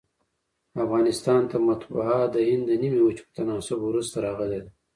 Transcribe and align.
افغانستان 0.85 1.41
ته 1.51 1.57
مطبعه 1.67 2.19
دهند 2.35 2.63
د 2.67 2.71
نیمي 2.81 3.01
وچي 3.03 3.23
په 3.25 3.31
تناسب 3.37 3.79
وروسته 3.83 4.15
راغلې 4.25 4.59
ده. 4.63 4.69